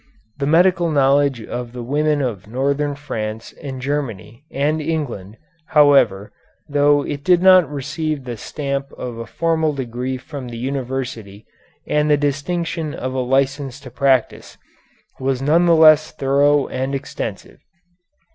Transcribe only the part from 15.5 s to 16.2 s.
the less